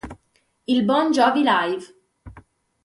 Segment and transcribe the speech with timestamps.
[0.65, 1.93] Il Bon Jovi Live!